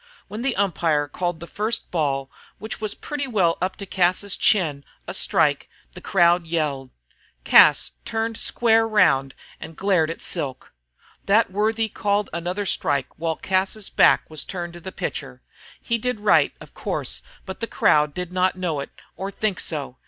[0.27, 4.83] When the umpire called the first ball, which was pretty well up to Cas's chin,
[5.05, 6.89] a strike, the crowd yelled.
[7.43, 10.73] Cas turned square rouind and glared long at Silk.
[11.27, 15.43] That worthy called another strike while Cas's back was turned to the pitcher.
[15.79, 19.97] He did right, of course, but the crowd did not know it or think so.